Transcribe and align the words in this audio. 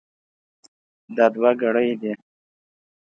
دا 1.15 1.25
دوه 1.33 1.51
ګړۍ 1.61 1.89
دي. 2.01 2.13